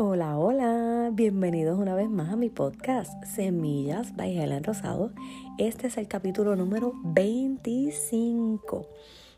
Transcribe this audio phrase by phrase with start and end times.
[0.00, 5.10] Hola, hola, bienvenidos una vez más a mi podcast Semillas by Helen Rosado.
[5.58, 8.86] Este es el capítulo número 25.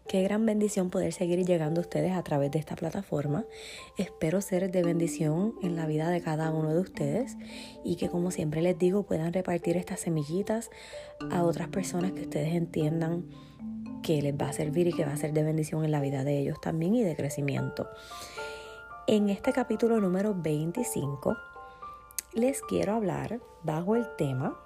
[0.06, 3.46] Qué gran bendición poder seguir llegando a ustedes a través de esta plataforma.
[3.96, 7.38] Espero ser de bendición en la vida de cada uno de ustedes
[7.82, 10.68] y que como siempre les digo puedan repartir estas semillitas
[11.30, 13.24] a otras personas que ustedes entiendan
[14.02, 16.22] que les va a servir y que va a ser de bendición en la vida
[16.22, 17.88] de ellos también y de crecimiento.
[19.06, 21.36] En este capítulo número 25
[22.34, 24.56] les quiero hablar bajo el tema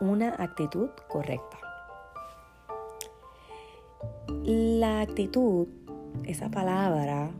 [0.00, 1.58] una actitud correcta.
[4.28, 5.68] La actitud,
[6.24, 7.30] esa palabra,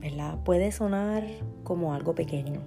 [0.00, 0.42] ¿verdad?
[0.42, 1.22] Puede sonar
[1.62, 2.60] como algo pequeño,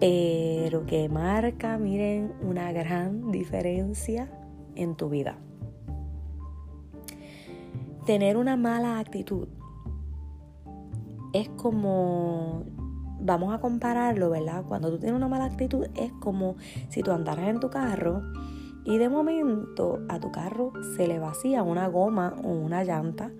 [0.00, 4.30] pero que marca, miren, una gran diferencia
[4.76, 5.36] en tu vida.
[8.06, 9.48] Tener una mala actitud
[11.32, 12.64] es como,
[13.20, 14.64] vamos a compararlo, ¿verdad?
[14.66, 16.56] Cuando tú tienes una mala actitud es como
[16.88, 18.22] si tú andaras en tu carro
[18.84, 23.30] y de momento a tu carro se le vacía una goma o una llanta,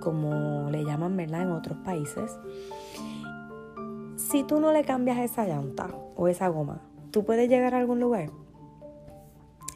[0.00, 1.42] como le llaman, ¿verdad?
[1.42, 2.38] En otros países.
[4.16, 8.00] Si tú no le cambias esa llanta o esa goma, ¿tú puedes llegar a algún
[8.00, 8.30] lugar?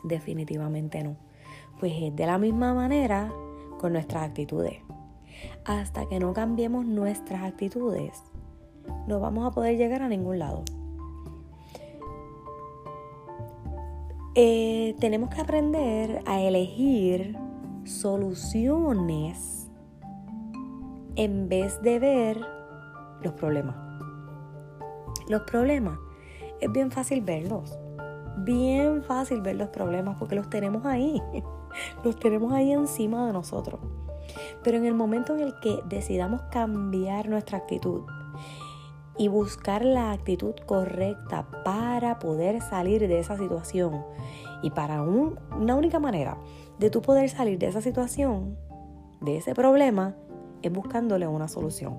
[0.04, 1.16] Definitivamente no.
[1.80, 3.32] Pues es de la misma manera
[3.78, 4.80] con nuestras actitudes.
[5.64, 8.22] Hasta que no cambiemos nuestras actitudes,
[9.06, 10.64] no vamos a poder llegar a ningún lado.
[14.34, 17.36] Eh, tenemos que aprender a elegir
[17.84, 19.68] soluciones
[21.16, 22.40] en vez de ver
[23.22, 23.74] los problemas.
[25.28, 25.98] Los problemas
[26.60, 27.78] es bien fácil verlos.
[28.44, 31.20] Bien fácil ver los problemas porque los tenemos ahí.
[32.02, 33.78] Los tenemos ahí encima de nosotros.
[34.62, 38.02] Pero en el momento en el que decidamos cambiar nuestra actitud
[39.18, 44.04] y buscar la actitud correcta para poder salir de esa situación.
[44.62, 46.38] Y para una única manera
[46.78, 48.56] de tú poder salir de esa situación,
[49.20, 50.14] de ese problema,
[50.62, 51.96] es buscándole una solución.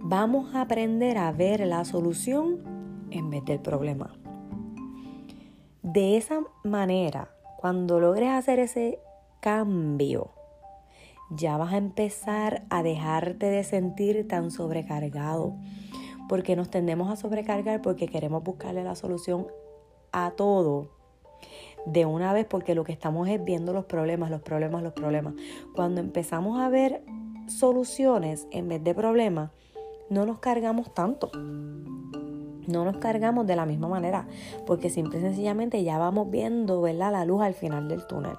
[0.00, 2.60] Vamos a aprender a ver la solución
[3.10, 4.14] en vez del problema.
[5.82, 9.00] De esa manera, cuando logres hacer ese
[9.40, 10.30] cambio,
[11.30, 15.54] ya vas a empezar a dejarte de sentir tan sobrecargado.
[16.28, 19.46] Porque nos tendemos a sobrecargar porque queremos buscarle la solución
[20.12, 20.90] a todo
[21.86, 25.34] de una vez porque lo que estamos es viendo los problemas, los problemas, los problemas.
[25.74, 27.02] Cuando empezamos a ver
[27.46, 29.50] soluciones en vez de problemas,
[30.10, 31.30] no nos cargamos tanto.
[31.34, 34.28] No nos cargamos de la misma manera,
[34.66, 37.12] porque simple y sencillamente ya vamos viendo, ¿verdad?
[37.12, 38.36] La luz al final del túnel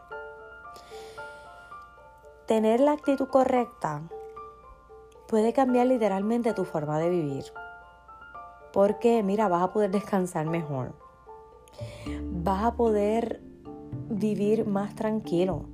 [2.49, 4.01] tener la actitud correcta
[5.27, 7.43] puede cambiar literalmente tu forma de vivir.
[8.73, 10.95] Porque, mira, vas a poder descansar mejor.
[12.23, 13.43] Vas a poder
[14.09, 15.65] vivir más tranquilo.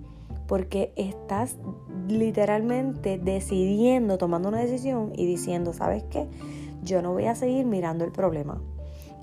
[0.48, 1.56] Porque estás
[2.10, 6.28] literalmente decidiendo, tomando una decisión y diciendo, ¿sabes qué?
[6.84, 8.62] Yo no voy a seguir mirando el problema.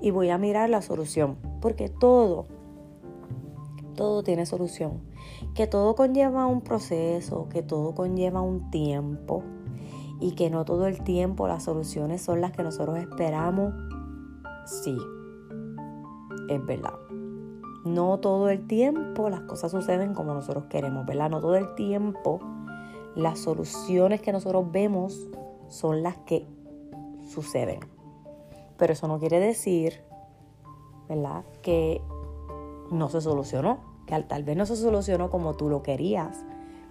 [0.01, 1.37] Y voy a mirar la solución.
[1.61, 2.45] Porque todo,
[3.95, 5.12] todo tiene solución
[5.53, 9.43] que todo conlleva un proceso, que todo conlleva un tiempo
[10.19, 13.73] y que no todo el tiempo las soluciones son las que nosotros esperamos.
[14.65, 14.97] Sí,
[16.49, 16.93] es verdad.
[17.85, 21.29] No todo el tiempo las cosas suceden como nosotros queremos, ¿verdad?
[21.29, 22.39] No todo el tiempo
[23.15, 25.27] las soluciones que nosotros vemos
[25.67, 26.47] son las que
[27.29, 27.81] suceden.
[28.77, 30.01] Pero eso no quiere decir,
[31.09, 31.43] ¿verdad?
[31.61, 32.01] Que
[32.91, 36.43] no se solucionó que tal vez no se solucionó como tú lo querías,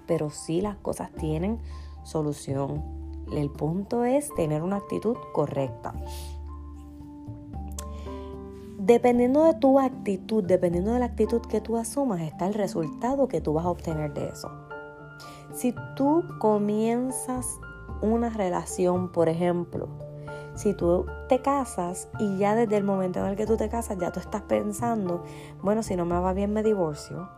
[0.06, 1.58] pero sí las cosas tienen
[2.04, 2.82] solución.
[3.32, 5.94] El punto es tener una actitud correcta.
[8.78, 13.40] Dependiendo de tu actitud, dependiendo de la actitud que tú asumas, está el resultado que
[13.40, 14.50] tú vas a obtener de eso.
[15.54, 17.60] Si tú comienzas
[18.00, 19.88] una relación, por ejemplo,
[20.54, 23.98] si tú te casas y ya desde el momento en el que tú te casas
[23.98, 25.24] ya tú estás pensando,
[25.62, 27.28] bueno, si no me va bien me divorcio,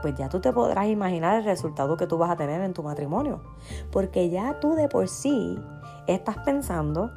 [0.00, 2.82] pues ya tú te podrás imaginar el resultado que tú vas a tener en tu
[2.82, 3.42] matrimonio.
[3.90, 5.58] Porque ya tú de por sí
[6.06, 7.10] estás pensando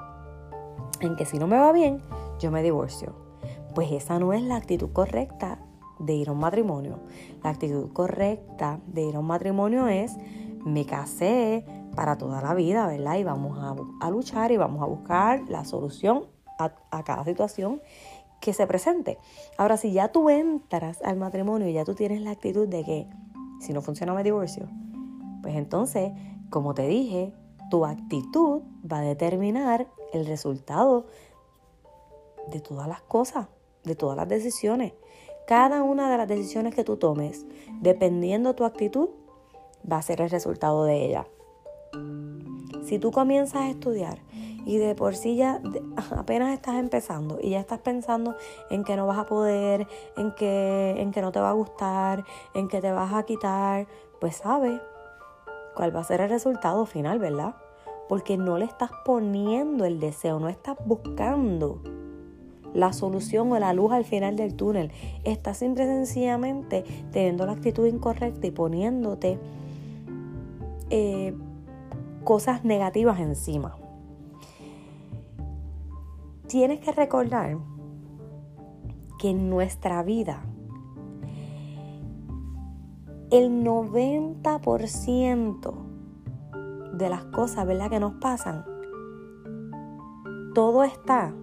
[0.99, 2.01] en que si no me va bien,
[2.39, 3.13] yo me divorcio.
[3.73, 5.59] Pues esa no es la actitud correcta
[5.99, 6.99] de ir a un matrimonio.
[7.43, 10.15] La actitud correcta de ir a un matrimonio es,
[10.65, 11.65] me casé,
[11.95, 13.15] para toda la vida, ¿verdad?
[13.17, 13.57] Y vamos
[14.01, 16.25] a, luchar y vamos a buscar la solución
[16.59, 17.81] a, cada situación
[18.39, 19.17] que se presente.
[19.57, 23.07] Ahora, si ya tú entras al matrimonio y ya tú tienes la actitud de que
[23.59, 24.67] si no funciona me divorcio,
[25.41, 26.11] pues entonces,
[26.49, 27.33] como te dije,
[27.69, 31.07] tu actitud va a determinar el resultado
[32.51, 33.47] de todas las cosas,
[33.83, 34.93] de todas las decisiones.
[35.47, 37.45] Cada una de las decisiones que tú tomes,
[37.81, 39.09] dependiendo de tu actitud,
[39.89, 41.27] va a ser el resultado de ella.
[42.93, 44.19] Si tú comienzas a estudiar
[44.67, 45.59] y de por sí ya
[46.15, 48.35] apenas estás empezando y ya estás pensando
[48.69, 52.23] en que no vas a poder, en que, en que no te va a gustar,
[52.53, 53.87] en que te vas a quitar,
[54.21, 54.79] pues sabes
[55.75, 57.55] cuál va a ser el resultado final, ¿verdad?
[58.07, 61.81] Porque no le estás poniendo el deseo, no estás buscando
[62.75, 64.91] la solución o la luz al final del túnel.
[65.23, 69.39] Estás simple y sencillamente teniendo la actitud incorrecta y poniéndote
[70.91, 71.33] eh,
[72.23, 73.75] cosas negativas encima.
[76.47, 77.57] Tienes que recordar
[79.19, 80.43] que en nuestra vida
[83.31, 85.73] el 90%
[86.93, 87.89] de las cosas ¿verdad?
[87.89, 88.65] que nos pasan,
[90.53, 91.33] todo está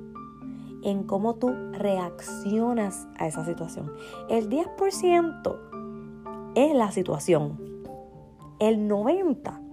[0.83, 3.91] en cómo tú reaccionas a esa situación.
[4.29, 5.59] El 10%
[6.55, 7.59] es la situación.
[8.61, 9.70] El 90%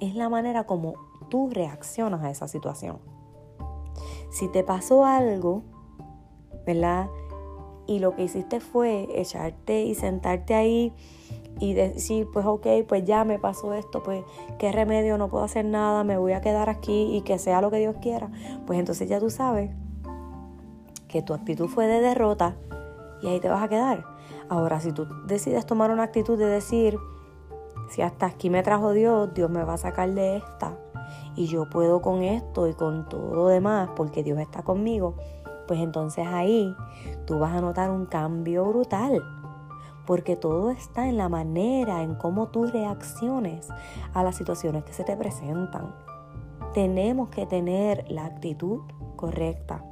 [0.00, 0.94] es la manera como
[1.28, 2.98] tú reaccionas a esa situación.
[4.30, 5.62] Si te pasó algo,
[6.66, 7.08] ¿verdad?
[7.86, 10.92] Y lo que hiciste fue echarte y sentarte ahí
[11.60, 14.22] y decir, pues ok, pues ya me pasó esto, pues
[14.58, 17.70] qué remedio, no puedo hacer nada, me voy a quedar aquí y que sea lo
[17.70, 18.30] que Dios quiera,
[18.66, 19.70] pues entonces ya tú sabes
[21.08, 22.56] que tu actitud fue de derrota
[23.22, 24.04] y ahí te vas a quedar.
[24.48, 26.98] Ahora, si tú decides tomar una actitud de decir,
[27.88, 30.76] si hasta aquí me trajo Dios, Dios me va a sacar de esta
[31.36, 35.14] y yo puedo con esto y con todo lo demás porque Dios está conmigo,
[35.68, 36.74] pues entonces ahí
[37.26, 39.22] tú vas a notar un cambio brutal.
[40.06, 43.68] Porque todo está en la manera, en cómo tú reacciones
[44.14, 45.94] a las situaciones que se te presentan.
[46.72, 48.80] Tenemos que tener la actitud
[49.16, 49.84] correcta.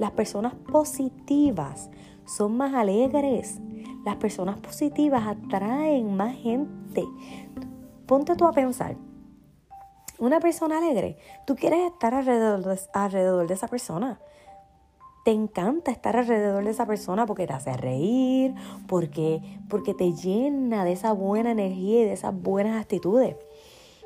[0.00, 1.90] Las personas positivas
[2.24, 3.60] son más alegres,
[4.04, 7.04] las personas positivas atraen más gente.
[8.06, 8.96] Ponte tú a pensar.
[10.18, 11.16] Una persona alegre,
[11.46, 12.62] tú quieres estar alrededor
[13.46, 14.20] de, esa persona.
[15.24, 18.54] Te encanta estar alrededor de esa persona porque te hace reír,
[18.86, 23.36] porque, porque te llena de esa buena energía y de esas buenas actitudes.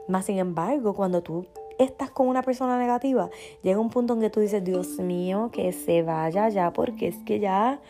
[0.08, 1.46] Más sin embargo, cuando tú
[1.78, 3.28] estás con una persona negativa,
[3.62, 7.19] llega un punto en que tú dices, Dios mío, que se vaya ya, porque es
[7.25, 7.81] que ya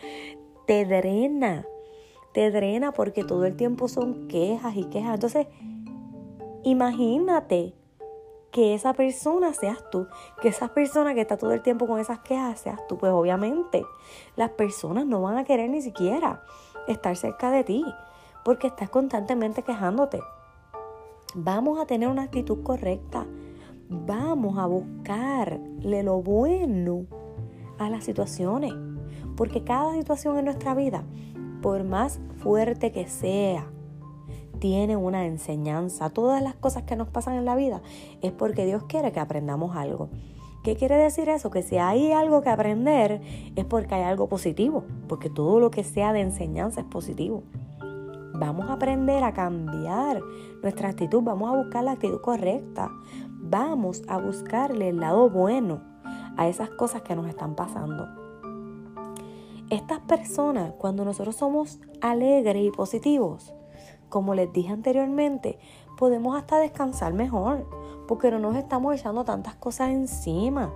[0.67, 1.65] te drena
[2.37, 5.15] te drena porque todo el tiempo son quejas y quejas.
[5.15, 5.47] Entonces,
[6.65, 7.73] imagínate
[8.51, 10.07] que esa persona seas tú,
[10.43, 12.99] que esa persona que está todo el tiempo con esas quejas seas tú.
[12.99, 13.87] Pues obviamente
[14.37, 16.43] las personas no van a querer ni siquiera
[16.89, 17.83] estar cerca de ti
[18.45, 20.21] porque estás constantemente quejándote.
[21.35, 23.25] Vamos a tener una actitud correcta.
[23.89, 27.07] Vamos a buscarle lo bueno
[27.79, 28.75] a las situaciones.
[29.39, 31.03] Porque cada situación en nuestra vida
[31.67, 33.67] por más fuerte que sea,
[34.61, 36.11] tiene una enseñanza.
[36.11, 37.83] Todas las cosas que nos pasan en la vida
[38.23, 40.09] es porque Dios quiere que aprendamos algo.
[40.63, 41.51] ¿Qué quiere decir eso?
[41.51, 43.21] Que si hay algo que aprender
[43.57, 47.43] es porque hay algo positivo, porque todo lo que sea de enseñanza es positivo.
[48.35, 50.21] Vamos a aprender a cambiar
[50.63, 52.93] nuestra actitud, vamos a buscar la actitud correcta,
[53.41, 55.83] vamos a buscarle el lado bueno
[56.37, 58.26] a esas cosas que nos están pasando.
[59.71, 63.53] Estas personas, cuando nosotros somos alegres y positivos,
[64.09, 65.59] como les dije anteriormente,
[65.97, 67.69] podemos hasta descansar mejor,
[68.07, 70.73] porque no nos estamos echando tantas cosas encima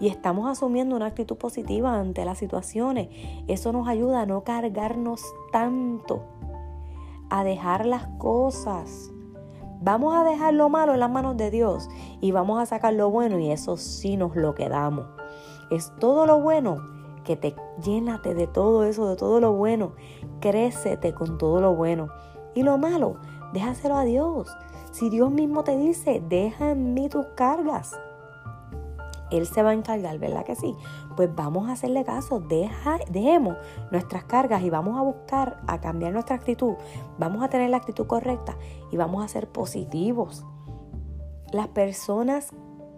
[0.00, 3.08] y estamos asumiendo una actitud positiva ante las situaciones.
[3.48, 6.24] Eso nos ayuda a no cargarnos tanto,
[7.28, 9.12] a dejar las cosas.
[9.82, 11.90] Vamos a dejar lo malo en las manos de Dios
[12.22, 15.06] y vamos a sacar lo bueno y eso sí nos lo quedamos.
[15.70, 16.99] Es todo lo bueno
[17.30, 19.92] que te llénate de todo eso, de todo lo bueno,
[20.40, 22.08] crécete con todo lo bueno.
[22.56, 23.18] Y lo malo,
[23.52, 24.48] déjaselo a Dios.
[24.90, 27.96] Si Dios mismo te dice, deja en mí tus cargas,
[29.30, 30.74] Él se va a encargar, ¿verdad que sí?
[31.14, 33.56] Pues vamos a hacerle caso, Deja, dejemos
[33.92, 36.74] nuestras cargas y vamos a buscar a cambiar nuestra actitud.
[37.20, 38.56] Vamos a tener la actitud correcta
[38.90, 40.44] y vamos a ser positivos.
[41.52, 42.50] Las personas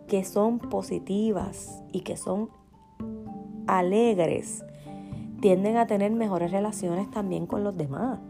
[0.09, 2.62] que son positivas y que son
[3.67, 4.65] alegres
[5.41, 8.21] tienden a tener mejores relaciones también con los demás,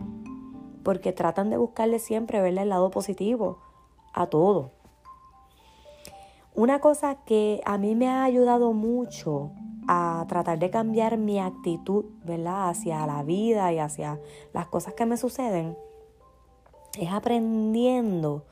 [0.83, 3.59] porque tratan de buscarle siempre verle el lado positivo
[4.12, 4.71] a todo.
[6.55, 9.53] Una cosa que a mí me ha ayudado mucho
[9.89, 12.69] a tratar de cambiar mi actitud, ¿verdad?
[12.71, 14.21] Hacia la vida y hacia
[14.53, 15.77] las cosas que me suceden,
[16.99, 18.45] es aprendiendo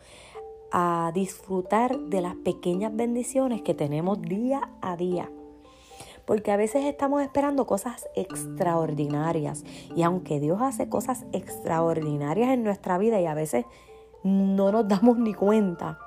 [0.72, 5.30] a disfrutar de las pequeñas bendiciones que tenemos día a día.
[6.30, 9.64] Porque a veces estamos esperando cosas extraordinarias.
[9.96, 13.64] Y aunque Dios hace cosas extraordinarias en nuestra vida y a veces
[14.22, 15.98] no nos damos ni cuenta,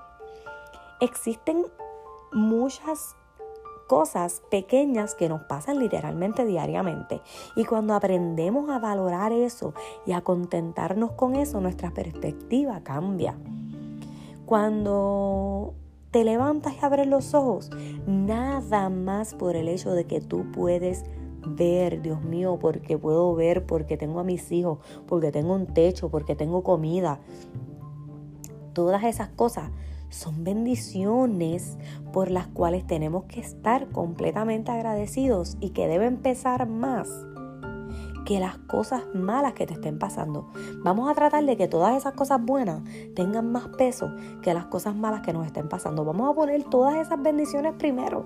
[1.01, 1.65] existen
[2.31, 3.17] muchas
[3.89, 7.19] cosas pequeñas que nos pasan literalmente diariamente.
[7.57, 9.73] Y cuando aprendemos a valorar eso
[10.05, 13.35] y a contentarnos con eso, nuestra perspectiva cambia.
[14.45, 15.73] Cuando
[16.13, 17.71] te levantas y abres los ojos,
[18.05, 21.05] nada más por el hecho de que tú puedes
[21.45, 24.77] ver, Dios mío, porque puedo ver, porque tengo a mis hijos,
[25.07, 27.19] porque tengo un techo, porque tengo comida.
[28.73, 29.71] Todas esas cosas
[30.09, 31.79] son bendiciones
[32.11, 37.09] por las cuales tenemos que estar completamente agradecidos y que deben pesar más
[38.25, 40.49] que las cosas malas que te estén pasando.
[40.83, 42.81] Vamos a tratar de que todas esas cosas buenas
[43.15, 44.11] tengan más peso
[44.41, 46.05] que las cosas malas que nos estén pasando.
[46.05, 48.25] Vamos a poner todas esas bendiciones primero.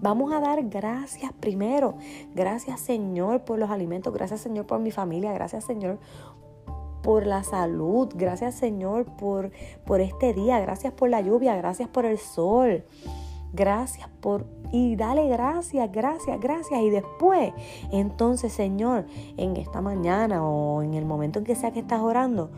[0.00, 1.96] Vamos a dar gracias primero.
[2.34, 4.12] Gracias Señor por los alimentos.
[4.12, 5.32] Gracias Señor por mi familia.
[5.32, 5.98] Gracias Señor
[7.02, 8.08] por la salud.
[8.14, 9.50] Gracias Señor por,
[9.86, 10.60] por este día.
[10.60, 11.56] Gracias por la lluvia.
[11.56, 12.84] Gracias por el sol.
[13.52, 16.80] Gracias por y dale gracias, gracias, gracias.
[16.80, 17.52] Y después,
[17.92, 22.50] entonces, Señor, en esta mañana o en el momento en que sea que estás orando,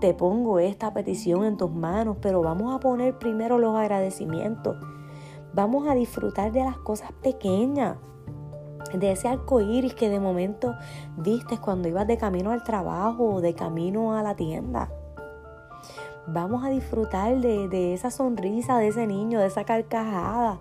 [0.00, 4.76] te pongo esta petición en tus manos, pero vamos a poner primero los agradecimientos.
[5.52, 7.96] Vamos a disfrutar de las cosas pequeñas,
[8.94, 10.74] de ese arco iris que de momento
[11.16, 14.90] viste cuando ibas de camino al trabajo o de camino a la tienda.
[16.32, 20.60] Vamos a disfrutar de, de esa sonrisa de ese niño, de esa carcajada.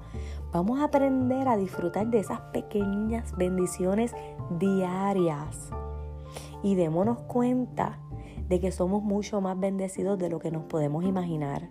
[0.51, 4.15] Vamos a aprender a disfrutar de esas pequeñas bendiciones
[4.57, 5.69] diarias.
[6.63, 7.99] Y démonos cuenta
[8.47, 11.69] de que somos mucho más bendecidos de lo que nos podemos imaginar.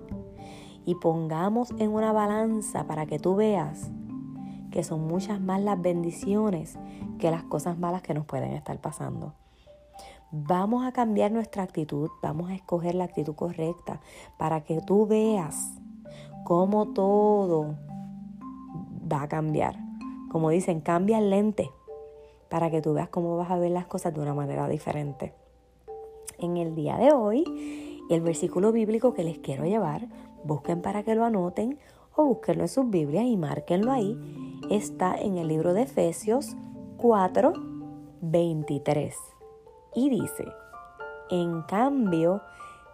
[0.84, 3.90] Y pongamos en una balanza para que tú veas
[4.70, 6.78] que son muchas más las bendiciones
[7.18, 9.34] que las cosas malas que nos pueden estar pasando.
[10.30, 14.02] Vamos a cambiar nuestra actitud, vamos a escoger la actitud correcta
[14.36, 15.72] para que tú veas
[16.44, 17.76] cómo todo
[19.10, 19.76] va a cambiar.
[20.30, 21.70] Como dicen, cambia el lente
[22.50, 25.32] para que tú veas cómo vas a ver las cosas de una manera diferente.
[26.38, 30.08] En el día de hoy, el versículo bíblico que les quiero llevar,
[30.44, 31.78] busquen para que lo anoten
[32.14, 34.18] o búsquenlo en sus Biblias y márquenlo ahí,
[34.68, 36.54] está en el libro de Efesios
[36.98, 37.54] 4,
[38.20, 39.37] 23.
[39.98, 40.46] Y dice,
[41.28, 42.40] en cambio,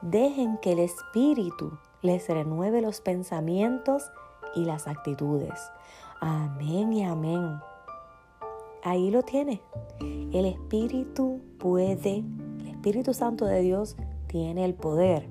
[0.00, 4.11] dejen que el Espíritu les renueve los pensamientos
[4.54, 5.70] y las actitudes.
[6.23, 7.58] Amén y amén.
[8.82, 9.61] Ahí lo tiene.
[10.00, 12.25] El Espíritu puede,
[12.61, 13.96] el Espíritu Santo de Dios
[14.26, 15.28] tiene el poder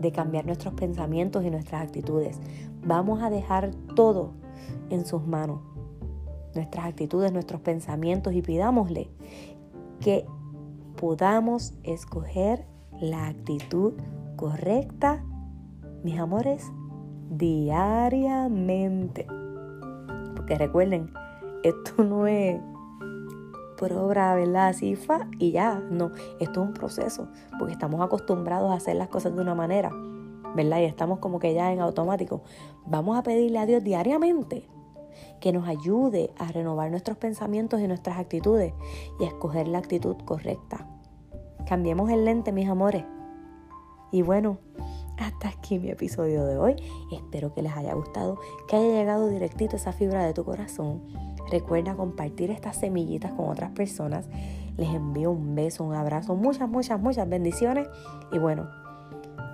[0.00, 2.38] de cambiar nuestros pensamientos y nuestras actitudes.
[2.84, 4.32] Vamos a dejar todo
[4.90, 5.62] en sus manos.
[6.54, 9.08] Nuestras actitudes, nuestros pensamientos y pidámosle
[10.00, 10.26] que
[11.04, 12.64] podamos escoger
[12.98, 13.92] la actitud
[14.36, 15.22] correcta,
[16.02, 16.72] mis amores,
[17.28, 19.26] diariamente.
[20.46, 21.12] Que recuerden,
[21.62, 22.58] esto no es
[23.76, 24.68] por obra, ¿verdad?
[24.68, 25.78] Así fa y ya.
[25.90, 29.90] No, esto es un proceso, porque estamos acostumbrados a hacer las cosas de una manera,
[30.56, 30.78] ¿verdad?
[30.80, 32.44] Y estamos como que ya en automático.
[32.86, 34.70] Vamos a pedirle a Dios diariamente
[35.38, 38.72] que nos ayude a renovar nuestros pensamientos y nuestras actitudes
[39.20, 40.88] y a escoger la actitud correcta.
[41.68, 43.04] Cambiemos el lente, mis amores.
[44.10, 44.58] Y bueno,
[45.18, 46.76] hasta aquí mi episodio de hoy.
[47.12, 51.02] Espero que les haya gustado, que haya llegado directito esa fibra de tu corazón.
[51.50, 54.28] Recuerda compartir estas semillitas con otras personas.
[54.76, 57.88] Les envío un beso, un abrazo, muchas, muchas, muchas bendiciones.
[58.32, 58.68] Y bueno,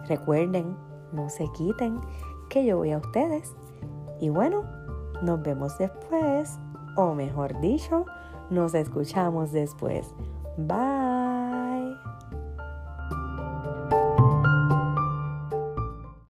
[0.08, 0.76] recuerden,
[1.12, 2.00] no se quiten,
[2.48, 3.54] que yo voy a ustedes.
[4.20, 4.64] Y bueno,
[5.22, 6.58] nos vemos después,
[6.96, 8.06] o mejor dicho,
[8.50, 10.14] nos escuchamos después.
[10.56, 11.29] Bye.